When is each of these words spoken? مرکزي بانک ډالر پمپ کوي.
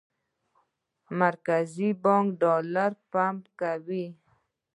مرکزي 1.19 1.89
بانک 2.03 2.25
ډالر 2.41 2.91
پمپ 3.11 3.43
کوي. 3.59 4.05